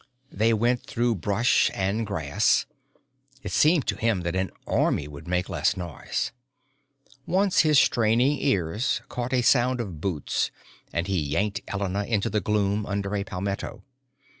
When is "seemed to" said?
3.51-3.95